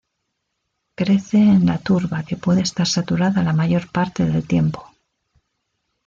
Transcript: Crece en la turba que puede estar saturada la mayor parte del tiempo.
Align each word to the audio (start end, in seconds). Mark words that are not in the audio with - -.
Crece 0.95 1.37
en 1.37 1.67
la 1.67 1.77
turba 1.77 2.23
que 2.23 2.35
puede 2.35 2.61
estar 2.61 2.87
saturada 2.87 3.43
la 3.43 3.53
mayor 3.53 3.91
parte 3.91 4.25
del 4.25 4.41
tiempo. 4.47 4.89